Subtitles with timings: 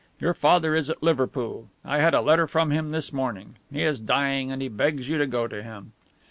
[0.19, 1.69] Your father is at Liverpool.
[1.85, 3.57] I had a letter from him this morning.
[3.71, 5.91] He is dying and he begs you to go to him."